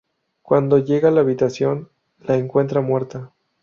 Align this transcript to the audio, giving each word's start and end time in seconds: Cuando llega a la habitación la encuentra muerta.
Cuando 0.41 0.79
llega 0.79 1.09
a 1.09 1.11
la 1.11 1.21
habitación 1.21 1.89
la 2.23 2.35
encuentra 2.35 2.81
muerta. 2.81 3.31